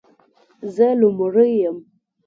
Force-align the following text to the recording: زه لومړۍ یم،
زه 0.75 0.87
لومړۍ 1.01 1.51
یم، 1.61 1.77